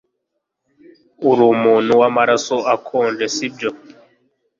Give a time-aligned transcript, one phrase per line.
[1.29, 3.69] Urumuntu wamaraso akonje, sibyo?